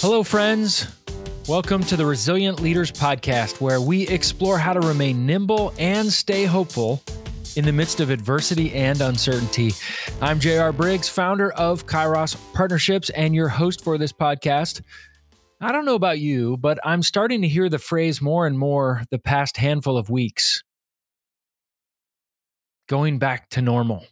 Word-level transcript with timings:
Hello, 0.00 0.22
friends. 0.22 0.86
Welcome 1.48 1.82
to 1.82 1.96
the 1.96 2.06
Resilient 2.06 2.60
Leaders 2.60 2.92
Podcast, 2.92 3.60
where 3.60 3.80
we 3.80 4.06
explore 4.06 4.56
how 4.56 4.72
to 4.72 4.78
remain 4.78 5.26
nimble 5.26 5.74
and 5.76 6.12
stay 6.12 6.44
hopeful 6.44 7.02
in 7.56 7.64
the 7.64 7.72
midst 7.72 7.98
of 7.98 8.08
adversity 8.08 8.72
and 8.74 9.00
uncertainty. 9.00 9.72
I'm 10.20 10.38
JR 10.38 10.70
Briggs, 10.70 11.08
founder 11.08 11.50
of 11.50 11.86
Kairos 11.86 12.36
Partnerships, 12.54 13.10
and 13.10 13.34
your 13.34 13.48
host 13.48 13.82
for 13.82 13.98
this 13.98 14.12
podcast. 14.12 14.82
I 15.60 15.72
don't 15.72 15.84
know 15.84 15.96
about 15.96 16.20
you, 16.20 16.56
but 16.58 16.78
I'm 16.84 17.02
starting 17.02 17.42
to 17.42 17.48
hear 17.48 17.68
the 17.68 17.80
phrase 17.80 18.22
more 18.22 18.46
and 18.46 18.56
more 18.56 19.02
the 19.10 19.18
past 19.18 19.56
handful 19.56 19.98
of 19.98 20.08
weeks 20.08 20.62
going 22.86 23.18
back 23.18 23.50
to 23.50 23.62
normal. 23.62 24.06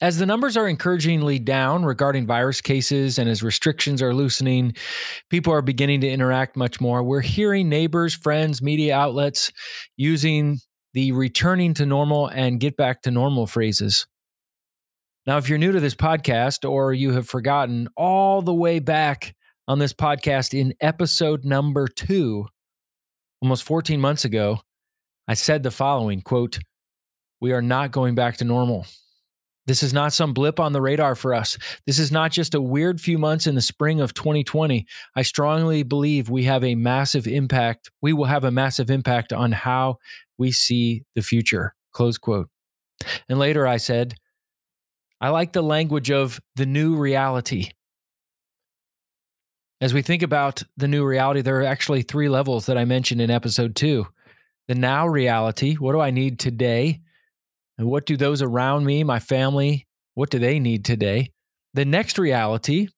As 0.00 0.18
the 0.18 0.26
numbers 0.26 0.56
are 0.56 0.68
encouragingly 0.68 1.40
down 1.40 1.84
regarding 1.84 2.24
virus 2.24 2.60
cases 2.60 3.18
and 3.18 3.28
as 3.28 3.42
restrictions 3.42 4.00
are 4.00 4.14
loosening, 4.14 4.76
people 5.28 5.52
are 5.52 5.62
beginning 5.62 6.02
to 6.02 6.08
interact 6.08 6.56
much 6.56 6.80
more. 6.80 7.02
We're 7.02 7.20
hearing 7.20 7.68
neighbors, 7.68 8.14
friends, 8.14 8.62
media 8.62 8.96
outlets 8.96 9.50
using 9.96 10.60
the 10.94 11.10
returning 11.10 11.74
to 11.74 11.84
normal 11.84 12.28
and 12.28 12.60
get 12.60 12.76
back 12.76 13.02
to 13.02 13.10
normal 13.10 13.48
phrases. 13.48 14.06
Now, 15.26 15.36
if 15.36 15.48
you're 15.48 15.58
new 15.58 15.72
to 15.72 15.80
this 15.80 15.96
podcast 15.96 16.68
or 16.68 16.94
you 16.94 17.12
have 17.12 17.28
forgotten 17.28 17.88
all 17.96 18.40
the 18.40 18.54
way 18.54 18.78
back 18.78 19.34
on 19.66 19.80
this 19.80 19.92
podcast 19.92 20.58
in 20.58 20.74
episode 20.80 21.44
number 21.44 21.88
two, 21.88 22.46
almost 23.42 23.64
14 23.64 24.00
months 24.00 24.24
ago, 24.24 24.60
I 25.26 25.34
said 25.34 25.64
the 25.64 25.72
following 25.72 26.22
quote, 26.22 26.60
We 27.40 27.52
are 27.52 27.60
not 27.60 27.90
going 27.90 28.14
back 28.14 28.36
to 28.38 28.44
normal. 28.44 28.86
This 29.68 29.82
is 29.82 29.92
not 29.92 30.14
some 30.14 30.32
blip 30.32 30.58
on 30.58 30.72
the 30.72 30.80
radar 30.80 31.14
for 31.14 31.34
us. 31.34 31.58
This 31.86 31.98
is 31.98 32.10
not 32.10 32.32
just 32.32 32.54
a 32.54 32.60
weird 32.60 33.02
few 33.02 33.18
months 33.18 33.46
in 33.46 33.54
the 33.54 33.60
spring 33.60 34.00
of 34.00 34.14
2020. 34.14 34.86
I 35.14 35.20
strongly 35.20 35.82
believe 35.82 36.30
we 36.30 36.44
have 36.44 36.64
a 36.64 36.74
massive 36.74 37.26
impact. 37.26 37.90
We 38.00 38.14
will 38.14 38.24
have 38.24 38.44
a 38.44 38.50
massive 38.50 38.90
impact 38.90 39.30
on 39.30 39.52
how 39.52 39.98
we 40.38 40.52
see 40.52 41.04
the 41.14 41.20
future. 41.20 41.74
Close 41.92 42.16
quote. 42.16 42.48
And 43.28 43.38
later 43.38 43.66
I 43.66 43.76
said, 43.76 44.14
I 45.20 45.28
like 45.28 45.52
the 45.52 45.62
language 45.62 46.10
of 46.10 46.40
the 46.56 46.64
new 46.64 46.96
reality. 46.96 47.68
As 49.82 49.92
we 49.92 50.00
think 50.00 50.22
about 50.22 50.62
the 50.78 50.88
new 50.88 51.04
reality, 51.04 51.42
there 51.42 51.60
are 51.60 51.64
actually 51.64 52.00
three 52.00 52.30
levels 52.30 52.64
that 52.66 52.78
I 52.78 52.86
mentioned 52.86 53.20
in 53.20 53.30
episode 53.30 53.76
two. 53.76 54.06
The 54.66 54.74
now 54.74 55.06
reality, 55.06 55.74
what 55.74 55.92
do 55.92 56.00
I 56.00 56.10
need 56.10 56.38
today? 56.38 57.02
And 57.78 57.88
what 57.88 58.06
do 58.06 58.16
those 58.16 58.42
around 58.42 58.84
me, 58.84 59.04
my 59.04 59.20
family, 59.20 59.86
what 60.14 60.30
do 60.30 60.40
they 60.40 60.58
need 60.58 60.84
today? 60.84 61.30
The 61.74 61.84
next 61.84 62.18
reality, 62.18 62.88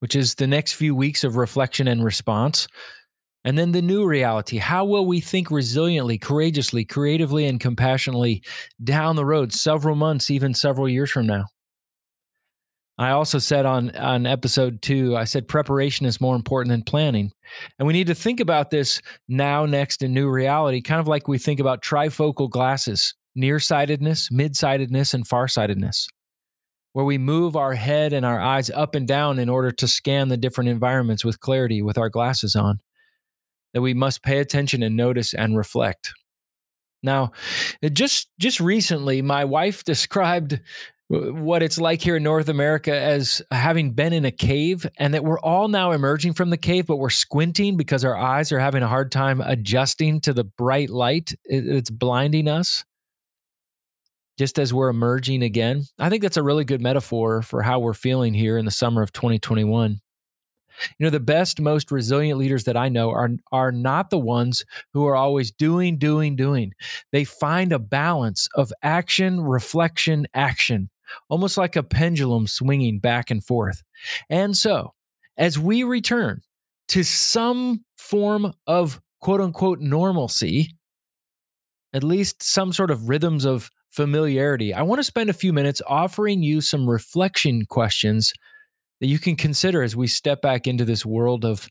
which 0.00 0.14
is 0.14 0.34
the 0.34 0.46
next 0.46 0.74
few 0.74 0.94
weeks 0.94 1.24
of 1.24 1.36
reflection 1.36 1.88
and 1.88 2.04
response. 2.04 2.68
And 3.44 3.56
then 3.56 3.72
the 3.72 3.80
new 3.80 4.04
reality. 4.04 4.58
How 4.58 4.84
will 4.84 5.06
we 5.06 5.22
think 5.22 5.48
resiliently, 5.48 6.20
courageously, 6.20 6.84
creatively, 6.84 7.46
and 7.46 7.58
compassionately 7.58 8.42
down 8.84 9.16
the 9.16 9.24
road, 9.24 9.54
several 9.54 9.96
months, 9.96 10.30
even 10.30 10.52
several 10.52 10.86
years 10.86 11.10
from 11.10 11.26
now? 11.26 11.46
I 12.98 13.12
also 13.12 13.38
said 13.38 13.64
on, 13.64 13.96
on 13.96 14.26
episode 14.26 14.82
two, 14.82 15.16
I 15.16 15.24
said 15.24 15.48
preparation 15.48 16.04
is 16.04 16.20
more 16.20 16.36
important 16.36 16.70
than 16.70 16.82
planning. 16.82 17.32
And 17.78 17.86
we 17.86 17.94
need 17.94 18.08
to 18.08 18.14
think 18.14 18.40
about 18.40 18.68
this 18.68 19.00
now, 19.26 19.64
next, 19.64 20.02
and 20.02 20.12
new 20.12 20.28
reality, 20.28 20.82
kind 20.82 21.00
of 21.00 21.08
like 21.08 21.26
we 21.26 21.38
think 21.38 21.60
about 21.60 21.82
trifocal 21.82 22.50
glasses 22.50 23.14
nearsightedness, 23.40 24.28
midsightedness, 24.30 25.14
and 25.14 25.26
farsightedness, 25.26 26.08
where 26.92 27.04
we 27.04 27.18
move 27.18 27.56
our 27.56 27.74
head 27.74 28.12
and 28.12 28.26
our 28.26 28.40
eyes 28.40 28.70
up 28.70 28.94
and 28.94 29.08
down 29.08 29.38
in 29.38 29.48
order 29.48 29.70
to 29.70 29.88
scan 29.88 30.28
the 30.28 30.36
different 30.36 30.70
environments 30.70 31.24
with 31.24 31.40
clarity 31.40 31.82
with 31.82 31.98
our 31.98 32.08
glasses 32.08 32.54
on. 32.54 32.80
That 33.72 33.82
we 33.82 33.94
must 33.94 34.24
pay 34.24 34.38
attention 34.38 34.82
and 34.82 34.96
notice 34.96 35.32
and 35.32 35.56
reflect. 35.56 36.12
Now, 37.02 37.30
just 37.92 38.28
just 38.38 38.60
recently, 38.60 39.22
my 39.22 39.44
wife 39.44 39.84
described 39.84 40.60
what 41.10 41.62
it's 41.62 41.78
like 41.78 42.00
here 42.00 42.16
in 42.16 42.22
North 42.22 42.48
America 42.48 42.96
as 42.96 43.42
having 43.50 43.92
been 43.92 44.12
in 44.12 44.24
a 44.24 44.30
cave, 44.30 44.86
and 44.96 45.14
that 45.14 45.24
we're 45.24 45.40
all 45.40 45.68
now 45.68 45.90
emerging 45.90 46.34
from 46.34 46.50
the 46.50 46.56
cave, 46.56 46.86
but 46.86 46.98
we're 46.98 47.10
squinting 47.10 47.76
because 47.76 48.04
our 48.04 48.16
eyes 48.16 48.52
are 48.52 48.60
having 48.60 48.82
a 48.82 48.88
hard 48.88 49.10
time 49.10 49.40
adjusting 49.40 50.20
to 50.20 50.32
the 50.32 50.44
bright 50.44 50.90
light. 50.90 51.34
It's 51.44 51.90
blinding 51.90 52.46
us 52.46 52.84
just 54.40 54.58
as 54.58 54.72
we're 54.72 54.88
emerging 54.88 55.42
again. 55.42 55.84
I 55.98 56.08
think 56.08 56.22
that's 56.22 56.38
a 56.38 56.42
really 56.42 56.64
good 56.64 56.80
metaphor 56.80 57.42
for 57.42 57.60
how 57.60 57.78
we're 57.78 57.92
feeling 57.92 58.32
here 58.32 58.56
in 58.56 58.64
the 58.64 58.70
summer 58.70 59.02
of 59.02 59.12
2021. 59.12 60.00
You 60.98 61.04
know, 61.04 61.10
the 61.10 61.20
best, 61.20 61.60
most 61.60 61.90
resilient 61.90 62.38
leaders 62.38 62.64
that 62.64 62.74
I 62.74 62.88
know 62.88 63.10
are, 63.10 63.28
are 63.52 63.70
not 63.70 64.08
the 64.08 64.18
ones 64.18 64.64
who 64.94 65.04
are 65.04 65.14
always 65.14 65.50
doing, 65.50 65.98
doing, 65.98 66.36
doing. 66.36 66.72
They 67.12 67.24
find 67.24 67.70
a 67.70 67.78
balance 67.78 68.48
of 68.54 68.72
action, 68.82 69.42
reflection, 69.42 70.26
action, 70.32 70.88
almost 71.28 71.58
like 71.58 71.76
a 71.76 71.82
pendulum 71.82 72.46
swinging 72.46 72.98
back 72.98 73.30
and 73.30 73.44
forth. 73.44 73.82
And 74.30 74.56
so, 74.56 74.94
as 75.36 75.58
we 75.58 75.82
return 75.82 76.40
to 76.88 77.02
some 77.02 77.84
form 77.98 78.54
of 78.66 79.02
quote 79.20 79.42
unquote 79.42 79.80
normalcy, 79.80 80.78
at 81.92 82.02
least 82.02 82.42
some 82.42 82.72
sort 82.72 82.90
of 82.90 83.10
rhythms 83.10 83.44
of 83.44 83.70
familiarity, 83.90 84.72
I 84.72 84.82
want 84.82 84.98
to 84.98 85.04
spend 85.04 85.30
a 85.30 85.34
few 85.34 85.52
minutes 85.52 85.82
offering 85.86 86.42
you 86.42 86.60
some 86.60 86.88
reflection 86.88 87.66
questions 87.66 88.32
that 89.00 89.08
you 89.08 89.18
can 89.18 89.36
consider 89.36 89.82
as 89.82 89.96
we 89.96 90.06
step 90.06 90.42
back 90.42 90.66
into 90.66 90.84
this 90.84 91.04
world 91.04 91.44
of 91.44 91.68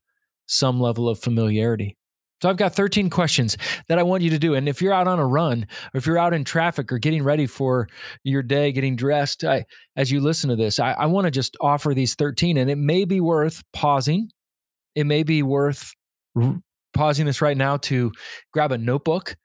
some 0.47 0.79
level 0.79 1.07
of 1.07 1.19
familiarity. 1.19 1.95
So 2.41 2.49
I've 2.49 2.57
got 2.57 2.73
13 2.73 3.09
questions 3.09 3.57
that 3.87 3.99
I 3.99 4.03
want 4.03 4.23
you 4.23 4.29
to 4.29 4.39
do. 4.39 4.55
And 4.55 4.69
if 4.69 4.81
you're 4.81 4.93
out 4.93 5.07
on 5.07 5.19
a 5.19 5.27
run 5.27 5.67
or 5.93 5.97
if 5.97 6.05
you're 6.05 6.17
out 6.17 6.33
in 6.33 6.45
traffic 6.45 6.91
or 6.91 6.97
getting 6.97 7.21
ready 7.21 7.45
for 7.45 7.87
your 8.23 8.41
day, 8.41 8.71
getting 8.71 8.95
dressed, 8.95 9.43
I, 9.43 9.65
as 9.97 10.09
you 10.09 10.21
listen 10.21 10.49
to 10.49 10.55
this, 10.55 10.79
I, 10.79 10.91
I 10.93 11.05
want 11.07 11.25
to 11.25 11.31
just 11.31 11.57
offer 11.59 11.93
these 11.93 12.15
13. 12.15 12.57
And 12.57 12.69
it 12.69 12.77
may 12.77 13.03
be 13.03 13.19
worth 13.19 13.61
pausing. 13.73 14.29
It 14.95 15.05
may 15.05 15.23
be 15.23 15.43
worth 15.43 15.93
r- 16.35 16.61
pausing 16.93 17.25
this 17.25 17.41
right 17.41 17.57
now 17.57 17.77
to 17.77 18.11
grab 18.53 18.71
a 18.71 18.77
notebook 18.77 19.35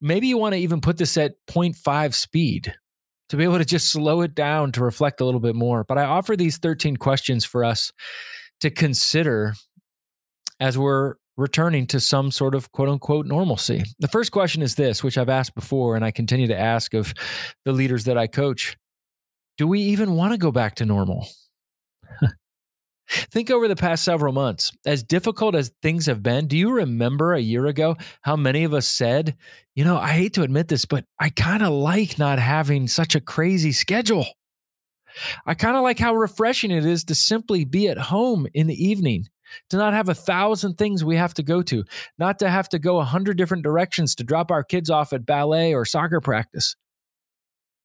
maybe 0.00 0.26
you 0.28 0.38
want 0.38 0.54
to 0.54 0.60
even 0.60 0.80
put 0.80 0.98
this 0.98 1.16
at 1.16 1.34
0.5 1.48 2.14
speed 2.14 2.74
to 3.28 3.36
be 3.36 3.44
able 3.44 3.58
to 3.58 3.64
just 3.64 3.90
slow 3.90 4.20
it 4.20 4.34
down 4.34 4.72
to 4.72 4.84
reflect 4.84 5.20
a 5.20 5.24
little 5.24 5.40
bit 5.40 5.54
more. 5.54 5.84
But 5.84 5.98
I 5.98 6.04
offer 6.04 6.36
these 6.36 6.58
13 6.58 6.96
questions 6.96 7.44
for 7.44 7.64
us 7.64 7.92
to 8.60 8.70
consider 8.70 9.54
as 10.60 10.78
we're 10.78 11.14
returning 11.36 11.86
to 11.86 12.00
some 12.00 12.30
sort 12.30 12.54
of 12.54 12.72
quote 12.72 12.88
unquote 12.88 13.26
normalcy. 13.26 13.84
The 13.98 14.08
first 14.08 14.32
question 14.32 14.62
is 14.62 14.74
this, 14.74 15.02
which 15.02 15.18
I've 15.18 15.28
asked 15.28 15.54
before 15.54 15.96
and 15.96 16.04
I 16.04 16.10
continue 16.10 16.46
to 16.46 16.58
ask 16.58 16.94
of 16.94 17.12
the 17.64 17.72
leaders 17.72 18.04
that 18.04 18.16
I 18.16 18.26
coach 18.26 18.76
Do 19.58 19.66
we 19.66 19.80
even 19.80 20.12
want 20.12 20.32
to 20.32 20.38
go 20.38 20.52
back 20.52 20.76
to 20.76 20.86
normal? 20.86 21.28
Think 23.08 23.50
over 23.50 23.68
the 23.68 23.76
past 23.76 24.04
several 24.04 24.32
months. 24.32 24.72
As 24.84 25.02
difficult 25.02 25.54
as 25.54 25.72
things 25.82 26.06
have 26.06 26.22
been, 26.22 26.48
do 26.48 26.56
you 26.56 26.72
remember 26.72 27.34
a 27.34 27.40
year 27.40 27.66
ago 27.66 27.96
how 28.22 28.36
many 28.36 28.64
of 28.64 28.74
us 28.74 28.88
said, 28.88 29.36
you 29.74 29.84
know, 29.84 29.96
I 29.96 30.08
hate 30.08 30.34
to 30.34 30.42
admit 30.42 30.68
this, 30.68 30.84
but 30.84 31.04
I 31.20 31.30
kind 31.30 31.62
of 31.62 31.72
like 31.72 32.18
not 32.18 32.38
having 32.38 32.88
such 32.88 33.14
a 33.14 33.20
crazy 33.20 33.72
schedule. 33.72 34.26
I 35.46 35.54
kind 35.54 35.76
of 35.76 35.82
like 35.82 35.98
how 35.98 36.14
refreshing 36.14 36.70
it 36.70 36.84
is 36.84 37.04
to 37.04 37.14
simply 37.14 37.64
be 37.64 37.88
at 37.88 37.98
home 37.98 38.46
in 38.54 38.66
the 38.66 38.84
evening, 38.84 39.26
to 39.70 39.76
not 39.76 39.94
have 39.94 40.08
a 40.08 40.14
thousand 40.14 40.74
things 40.74 41.04
we 41.04 41.16
have 41.16 41.34
to 41.34 41.42
go 41.42 41.62
to, 41.62 41.84
not 42.18 42.38
to 42.40 42.50
have 42.50 42.68
to 42.70 42.78
go 42.78 42.98
a 42.98 43.04
hundred 43.04 43.38
different 43.38 43.62
directions 43.62 44.14
to 44.16 44.24
drop 44.24 44.50
our 44.50 44.64
kids 44.64 44.90
off 44.90 45.12
at 45.12 45.24
ballet 45.24 45.74
or 45.74 45.84
soccer 45.84 46.20
practice. 46.20 46.76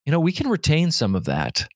You 0.05 0.11
know, 0.11 0.19
we 0.19 0.31
can 0.31 0.49
retain 0.49 0.91
some 0.91 1.15
of 1.15 1.25
that. 1.25 1.67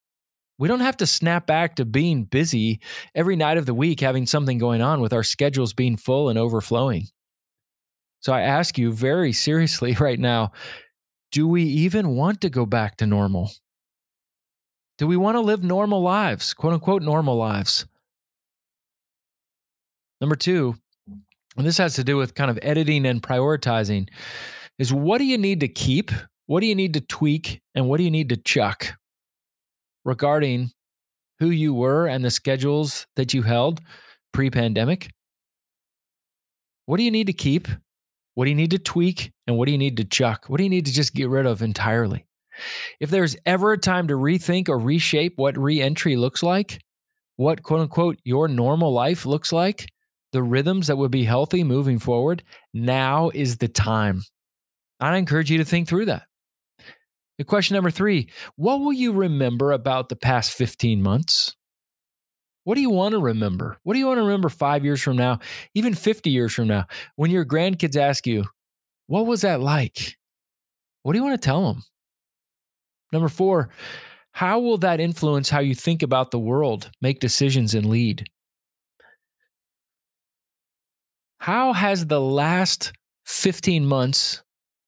We 0.57 0.67
don't 0.67 0.79
have 0.79 0.97
to 0.97 1.05
snap 1.05 1.45
back 1.45 1.75
to 1.75 1.85
being 1.85 2.23
busy 2.23 2.79
every 3.13 3.35
night 3.35 3.57
of 3.57 3.65
the 3.65 3.73
week, 3.73 3.99
having 3.99 4.25
something 4.25 4.57
going 4.57 4.81
on 4.81 5.01
with 5.01 5.11
our 5.11 5.23
schedules 5.23 5.73
being 5.73 5.97
full 5.97 6.29
and 6.29 6.39
overflowing. 6.39 7.07
So 8.21 8.33
I 8.33 8.41
ask 8.41 8.77
you 8.77 8.91
very 8.91 9.33
seriously 9.33 9.93
right 9.99 10.19
now 10.19 10.51
do 11.31 11.47
we 11.47 11.63
even 11.63 12.15
want 12.15 12.39
to 12.41 12.49
go 12.49 12.65
back 12.65 12.95
to 12.97 13.05
normal? 13.05 13.51
Do 14.97 15.05
we 15.05 15.17
want 15.17 15.35
to 15.35 15.41
live 15.41 15.63
normal 15.63 16.01
lives, 16.01 16.53
quote 16.53 16.71
unquote, 16.71 17.01
normal 17.01 17.35
lives? 17.35 17.85
Number 20.21 20.37
two, 20.37 20.75
and 21.57 21.65
this 21.65 21.77
has 21.77 21.95
to 21.95 22.05
do 22.05 22.15
with 22.15 22.35
kind 22.35 22.49
of 22.49 22.57
editing 22.61 23.05
and 23.05 23.21
prioritizing, 23.21 24.07
is 24.79 24.93
what 24.93 25.17
do 25.17 25.25
you 25.25 25.37
need 25.37 25.59
to 25.59 25.67
keep? 25.67 26.11
What 26.45 26.61
do 26.61 26.67
you 26.67 26.75
need 26.75 26.93
to 26.93 27.01
tweak? 27.01 27.61
And 27.73 27.89
what 27.89 27.97
do 27.97 28.03
you 28.03 28.11
need 28.11 28.29
to 28.29 28.37
chuck? 28.37 28.95
Regarding 30.05 30.71
who 31.39 31.49
you 31.49 31.73
were 31.73 32.07
and 32.07 32.23
the 32.23 32.31
schedules 32.31 33.05
that 33.15 33.33
you 33.33 33.41
held 33.41 33.81
pre 34.31 34.49
pandemic? 34.49 35.09
What 36.85 36.97
do 36.97 37.03
you 37.03 37.11
need 37.11 37.27
to 37.27 37.33
keep? 37.33 37.67
What 38.35 38.45
do 38.45 38.51
you 38.51 38.55
need 38.55 38.71
to 38.71 38.79
tweak? 38.79 39.31
And 39.47 39.57
what 39.57 39.65
do 39.65 39.71
you 39.71 39.77
need 39.77 39.97
to 39.97 40.05
chuck? 40.05 40.45
What 40.47 40.57
do 40.57 40.63
you 40.63 40.69
need 40.69 40.85
to 40.85 40.93
just 40.93 41.13
get 41.13 41.29
rid 41.29 41.45
of 41.45 41.61
entirely? 41.61 42.25
If 42.99 43.09
there's 43.09 43.35
ever 43.45 43.73
a 43.73 43.77
time 43.77 44.07
to 44.07 44.13
rethink 44.13 44.69
or 44.69 44.77
reshape 44.77 45.33
what 45.37 45.57
reentry 45.57 46.15
looks 46.15 46.43
like, 46.43 46.79
what 47.37 47.63
quote 47.63 47.81
unquote 47.81 48.19
your 48.23 48.47
normal 48.47 48.93
life 48.93 49.25
looks 49.25 49.51
like, 49.51 49.87
the 50.31 50.43
rhythms 50.43 50.87
that 50.87 50.97
would 50.97 51.11
be 51.11 51.23
healthy 51.23 51.63
moving 51.63 51.99
forward, 51.99 52.43
now 52.73 53.29
is 53.33 53.57
the 53.57 53.67
time. 53.67 54.21
I 54.99 55.17
encourage 55.17 55.51
you 55.51 55.57
to 55.57 55.65
think 55.65 55.87
through 55.87 56.05
that. 56.05 56.23
Question 57.43 57.75
number 57.75 57.91
three 57.91 58.29
What 58.55 58.79
will 58.79 58.93
you 58.93 59.11
remember 59.11 59.71
about 59.71 60.09
the 60.09 60.15
past 60.15 60.53
15 60.53 61.01
months? 61.01 61.55
What 62.63 62.75
do 62.75 62.81
you 62.81 62.89
want 62.89 63.11
to 63.11 63.19
remember? 63.19 63.77
What 63.83 63.93
do 63.93 63.99
you 63.99 64.07
want 64.07 64.17
to 64.17 64.23
remember 64.23 64.49
five 64.49 64.83
years 64.83 65.01
from 65.01 65.17
now, 65.17 65.39
even 65.75 65.93
50 65.93 66.31
years 66.31 66.53
from 66.53 66.67
now, 66.67 66.87
when 67.15 67.29
your 67.29 67.45
grandkids 67.45 67.97
ask 67.97 68.25
you, 68.25 68.45
What 69.07 69.25
was 69.25 69.41
that 69.41 69.59
like? 69.59 70.17
What 71.03 71.13
do 71.13 71.19
you 71.19 71.23
want 71.23 71.39
to 71.39 71.45
tell 71.45 71.67
them? 71.67 71.83
Number 73.11 73.29
four, 73.29 73.69
how 74.31 74.59
will 74.59 74.77
that 74.79 74.99
influence 74.99 75.49
how 75.49 75.59
you 75.59 75.75
think 75.75 76.01
about 76.01 76.31
the 76.31 76.39
world, 76.39 76.89
make 77.01 77.19
decisions, 77.19 77.73
and 77.73 77.85
lead? 77.85 78.25
How 81.39 81.73
has 81.73 82.07
the 82.07 82.19
last 82.19 82.91
15 83.25 83.85
months 83.85 84.41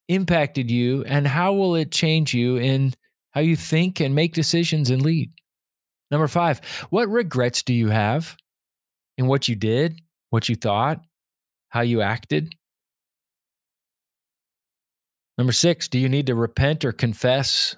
impacted 0.08 0.72
you, 0.72 1.04
and 1.06 1.28
how 1.28 1.54
will 1.54 1.76
it 1.76 1.92
change 1.92 2.34
you 2.34 2.58
in 2.58 2.94
how 3.32 3.42
you 3.42 3.56
think 3.56 4.00
and 4.00 4.16
make 4.16 4.34
decisions 4.34 4.90
and 4.90 5.02
lead? 5.02 5.32
Number 6.10 6.28
five, 6.28 6.62
what 6.90 7.10
regrets 7.10 7.64
do 7.64 7.74
you 7.74 7.90
have 7.90 8.38
in 9.18 9.28
what 9.28 9.48
you 9.48 9.56
did, 9.56 10.00
what 10.30 10.48
you 10.48 10.56
thought, 10.56 11.02
how 11.70 11.82
you 11.82 12.02
acted? 12.02 12.54
Number 15.38 15.54
six, 15.54 15.88
do 15.88 16.00
you 16.00 16.10
need 16.10 16.28
to 16.28 16.36
repent 16.36 16.84
or 16.84 16.92
confess 16.92 17.76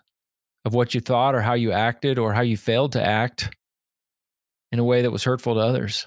of 0.63 0.73
what 0.73 0.93
you 0.93 1.01
thought 1.01 1.35
or 1.35 1.41
how 1.41 1.55
you 1.55 1.71
acted 1.71 2.17
or 2.17 2.33
how 2.33 2.41
you 2.41 2.55
failed 2.55 2.93
to 2.93 3.05
act 3.05 3.49
in 4.71 4.79
a 4.79 4.83
way 4.83 5.01
that 5.01 5.11
was 5.11 5.23
hurtful 5.23 5.55
to 5.55 5.59
others? 5.59 6.05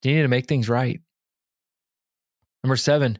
Do 0.00 0.08
you 0.08 0.16
need 0.16 0.22
to 0.22 0.28
make 0.28 0.48
things 0.48 0.68
right? 0.68 1.00
Number 2.64 2.76
seven, 2.76 3.18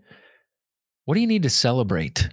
what 1.04 1.14
do 1.14 1.20
you 1.20 1.26
need 1.26 1.42
to 1.42 1.50
celebrate? 1.50 2.28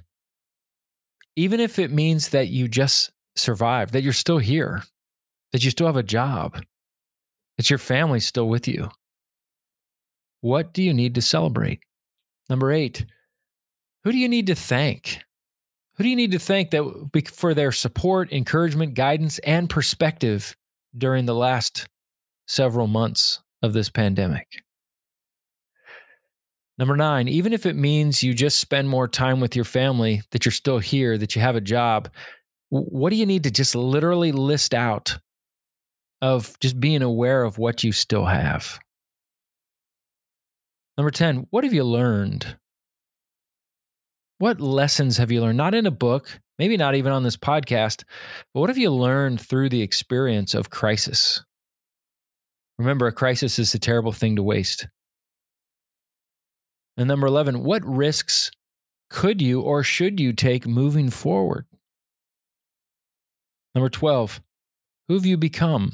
Even 1.36 1.60
if 1.60 1.80
it 1.80 1.92
means 1.92 2.30
that 2.30 2.50
you 2.50 2.68
just 2.68 3.12
survived, 3.36 3.94
that 3.94 4.04
you're 4.04 4.14
still 4.14 4.38
here, 4.38 4.84
that 5.52 5.64
you 5.64 5.72
still 5.72 5.88
have 5.88 5.98
a 5.98 6.04
job, 6.04 6.62
that 7.58 7.70
your 7.70 7.80
family's 7.80 8.26
still 8.26 8.48
with 8.48 8.68
you. 8.68 8.90
What 10.42 10.74
do 10.74 10.84
you 10.84 10.94
need 10.94 11.16
to 11.16 11.22
celebrate? 11.22 11.82
Number 12.50 12.72
eight, 12.72 13.06
who 14.04 14.12
do 14.12 14.18
you 14.18 14.30
need 14.30 14.48
to 14.48 14.56
thank? 14.56 15.22
Who 15.96 16.04
do 16.04 16.10
you 16.10 16.16
need 16.16 16.32
to 16.32 16.40
thank 16.40 16.72
that 16.72 17.32
for 17.34 17.54
their 17.54 17.72
support, 17.72 18.32
encouragement, 18.32 18.94
guidance, 18.94 19.40
and 19.40 19.70
perspective 19.70 20.56
during 20.98 21.26
the 21.26 21.36
last 21.36 21.88
several 22.48 22.88
months 22.88 23.42
of 23.62 23.74
this 23.74 23.90
pandemic? 23.90 24.48
Number 26.80 26.96
nine, 26.96 27.28
even 27.28 27.52
if 27.52 27.66
it 27.66 27.76
means 27.76 28.24
you 28.24 28.34
just 28.34 28.58
spend 28.58 28.88
more 28.88 29.10
time 29.10 29.42
with 29.42 29.54
your 29.54 29.66
family, 29.66 30.22
that 30.32 30.46
you're 30.46 30.54
still 30.54 30.80
here, 30.80 31.18
that 31.18 31.36
you 31.36 31.42
have 31.42 31.58
a 31.58 31.62
job, 31.62 32.08
what 32.70 33.10
do 33.10 33.18
you 33.18 33.26
need 33.26 33.44
to 33.44 33.52
just 33.52 33.76
literally 33.76 34.32
list 34.32 34.74
out 34.74 35.18
of 36.22 36.58
just 36.62 36.80
being 36.80 37.02
aware 37.02 37.44
of 37.44 37.58
what 37.58 37.84
you 37.84 37.92
still 37.92 38.26
have? 38.26 38.80
Number 40.98 41.12
10, 41.12 41.48
what 41.50 41.66
have 41.66 41.74
you 41.74 41.84
learned? 41.84 42.58
What 44.38 44.62
lessons 44.62 45.18
have 45.18 45.32
you 45.32 45.42
learned? 45.42 45.58
Not 45.58 45.76
in 45.76 45.86
a 45.86 45.92
book, 45.92 46.40
maybe 46.58 46.78
not 46.78 46.96
even 46.96 47.12
on 47.12 47.24
this 47.24 47.36
podcast, 47.36 48.06
but 48.54 48.62
what 48.62 48.70
have 48.70 48.78
you 48.78 48.90
learned 48.90 49.42
through 49.42 49.68
the 49.68 49.82
experience 49.82 50.54
of 50.54 50.70
crisis? 50.70 51.44
Remember, 52.78 53.08
a 53.08 53.12
crisis 53.12 53.60
is 53.60 53.74
a 53.74 53.80
terrible 53.80 54.14
thing 54.14 54.38
to 54.38 54.44
waste. 54.44 54.88
And 57.00 57.08
number 57.08 57.28
11, 57.28 57.64
what 57.64 57.86
risks 57.86 58.52
could 59.10 59.42
you 59.42 59.62
or 59.62 59.84
should 59.84 60.20
you 60.20 60.34
take 60.34 60.68
moving 60.68 61.10
forward? 61.10 61.66
Number 63.74 63.88
12, 63.88 64.42
who 65.08 65.14
have 65.14 65.26
you 65.26 65.38
become? 65.38 65.94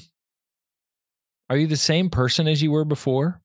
Are 1.48 1.58
you 1.58 1.68
the 1.68 1.78
same 1.78 2.10
person 2.10 2.48
as 2.48 2.64
you 2.64 2.72
were 2.72 2.86
before? 2.86 3.40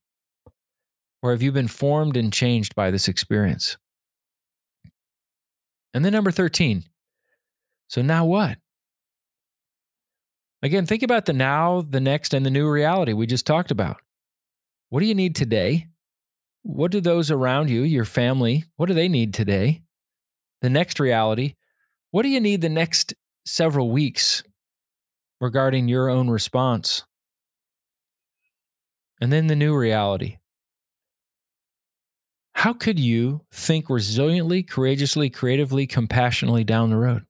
Or 1.23 1.33
have 1.33 1.43
you 1.43 1.53
been 1.53 1.69
formed 1.69 2.17
and 2.17 2.33
changed 2.33 2.75
by 2.75 2.91
this 2.91 3.09
experience? 3.09 3.77
And 5.93 6.03
then 6.03 6.15
number 6.15 6.31
13, 6.31 6.85
so 7.89 8.01
now 8.01 8.25
what? 8.25 8.57
Again, 10.63 10.87
think 10.87 11.03
about 11.03 11.27
the 11.27 11.35
now, 11.35 11.83
the 11.83 12.01
next, 12.01 12.33
and 12.33 12.47
the 12.47 12.51
new 12.51 12.71
reality 12.71 13.13
we 13.13 13.27
just 13.27 13.47
talked 13.47 13.71
about. 13.71 13.99
What 14.89 15.01
do 15.01 15.07
you 15.07 15.15
need 15.15 15.37
today? 15.37 15.90
What 16.63 16.91
do 16.91 17.01
those 17.01 17.31
around 17.31 17.71
you, 17.71 17.83
your 17.83 18.05
family, 18.05 18.65
what 18.77 18.87
do 18.87 18.95
they 18.95 19.09
need 19.09 19.33
today? 19.33 19.83
The 20.63 20.71
next 20.71 21.01
reality, 21.01 21.55
what 22.11 22.23
do 22.23 22.29
you 22.29 22.41
need 22.41 22.61
the 22.61 22.69
next 22.69 23.15
several 23.47 23.91
weeks 23.91 24.43
regarding 25.41 25.89
your 25.89 26.11
own 26.11 26.29
response? 26.29 27.05
And 29.21 29.33
then 29.33 29.47
the 29.47 29.57
new 29.57 29.77
reality. 29.77 30.39
How 32.55 32.75
could 32.75 32.99
you 32.99 33.41
think 33.53 33.87
resiliently, 33.87 34.67
courageously, 34.69 35.31
creatively, 35.31 35.87
compassionately 35.87 36.65
down 36.65 36.91
the 36.91 36.97
road? 36.97 37.25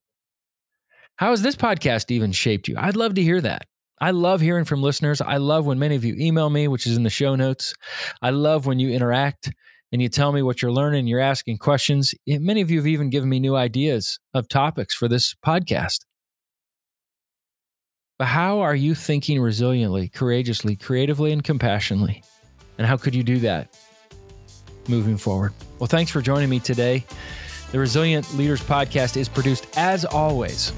How 1.16 1.30
has 1.30 1.42
this 1.42 1.54
podcast 1.54 2.10
even 2.10 2.32
shaped 2.32 2.66
you? 2.66 2.74
I'd 2.78 2.96
love 2.96 3.14
to 3.14 3.22
hear 3.22 3.40
that. 3.40 3.66
I 4.00 4.12
love 4.12 4.40
hearing 4.40 4.64
from 4.64 4.82
listeners. 4.82 5.20
I 5.20 5.36
love 5.36 5.66
when 5.66 5.78
many 5.78 5.94
of 5.94 6.04
you 6.04 6.16
email 6.18 6.48
me, 6.48 6.68
which 6.68 6.86
is 6.86 6.96
in 6.96 7.02
the 7.02 7.10
show 7.10 7.36
notes. 7.36 7.74
I 8.22 8.30
love 8.30 8.66
when 8.66 8.78
you 8.78 8.90
interact 8.90 9.52
and 9.92 10.00
you 10.00 10.08
tell 10.08 10.32
me 10.32 10.40
what 10.40 10.62
you're 10.62 10.72
learning, 10.72 11.06
you're 11.06 11.20
asking 11.20 11.58
questions. 11.58 12.14
Many 12.26 12.60
of 12.60 12.70
you 12.70 12.78
have 12.78 12.86
even 12.86 13.10
given 13.10 13.28
me 13.28 13.40
new 13.40 13.56
ideas 13.56 14.18
of 14.32 14.48
topics 14.48 14.94
for 14.94 15.08
this 15.08 15.34
podcast. 15.44 16.06
But 18.18 18.28
how 18.28 18.60
are 18.60 18.74
you 18.74 18.94
thinking 18.94 19.38
resiliently, 19.38 20.12
courageously, 20.12 20.76
creatively, 20.76 21.32
and 21.32 21.42
compassionately? 21.42 22.22
And 22.78 22.86
how 22.86 22.96
could 22.96 23.14
you 23.14 23.22
do 23.22 23.38
that 23.40 23.76
moving 24.88 25.16
forward? 25.16 25.52
Well, 25.78 25.88
thanks 25.88 26.10
for 26.10 26.22
joining 26.22 26.48
me 26.48 26.60
today. 26.60 27.04
The 27.72 27.78
Resilient 27.78 28.34
Leaders 28.34 28.62
Podcast 28.62 29.16
is 29.16 29.28
produced, 29.28 29.66
as 29.76 30.04
always, 30.04 30.72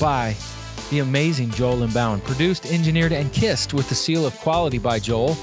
by 0.00 0.36
the 0.92 0.98
amazing 0.98 1.50
Joel 1.50 1.78
Limbauan, 1.78 2.22
produced, 2.22 2.66
engineered, 2.66 3.12
and 3.12 3.32
kissed 3.32 3.72
with 3.72 3.88
the 3.88 3.94
seal 3.94 4.26
of 4.26 4.36
quality 4.40 4.78
by 4.78 4.98
Joel. 4.98 5.38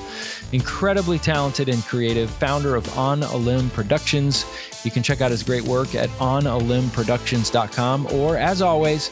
Incredibly 0.52 1.18
talented 1.18 1.70
and 1.70 1.84
creative, 1.86 2.30
founder 2.30 2.76
of 2.76 2.98
On 2.98 3.24
a 3.24 3.36
Limb 3.36 3.72
Productions. 3.72 4.46
You 4.86 4.92
can 4.92 5.02
check 5.02 5.22
out 5.22 5.32
his 5.32 5.42
great 5.42 5.64
work 5.64 5.96
at 5.96 6.10
onalimbproductions.com 6.20 8.08
or, 8.14 8.38
as 8.38 8.62
always, 8.62 9.10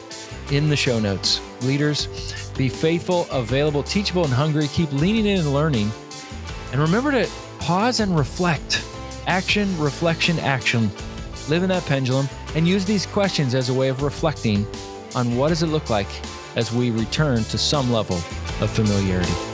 in 0.52 0.68
the 0.68 0.76
show 0.76 1.00
notes. 1.00 1.40
Leaders, 1.62 2.06
be 2.56 2.68
faithful, 2.68 3.26
available, 3.32 3.82
teachable, 3.82 4.24
and 4.24 4.32
hungry. 4.32 4.68
Keep 4.68 4.92
leaning 4.92 5.26
in 5.26 5.40
and 5.40 5.52
learning. 5.52 5.90
And 6.70 6.80
remember 6.80 7.10
to 7.10 7.28
pause 7.58 7.98
and 7.98 8.16
reflect. 8.16 8.84
Action, 9.26 9.76
reflection, 9.76 10.38
action. 10.38 10.88
Live 11.48 11.64
in 11.64 11.68
that 11.70 11.84
pendulum 11.86 12.28
and 12.54 12.68
use 12.68 12.84
these 12.84 13.06
questions 13.06 13.56
as 13.56 13.70
a 13.70 13.74
way 13.74 13.88
of 13.88 14.02
reflecting 14.02 14.64
on 15.14 15.36
what 15.36 15.48
does 15.48 15.62
it 15.62 15.66
look 15.66 15.90
like 15.90 16.08
as 16.56 16.72
we 16.72 16.90
return 16.90 17.44
to 17.44 17.58
some 17.58 17.90
level 17.92 18.16
of 18.60 18.70
familiarity. 18.70 19.47